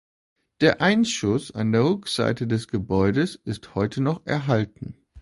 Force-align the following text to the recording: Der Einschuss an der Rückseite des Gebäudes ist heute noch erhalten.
Der 0.61 0.81
Einschuss 0.81 1.51
an 1.51 1.71
der 1.73 1.83
Rückseite 1.83 2.47
des 2.47 2.67
Gebäudes 2.67 3.35
ist 3.35 3.75
heute 3.75 4.01
noch 4.01 4.25
erhalten. 4.25 4.95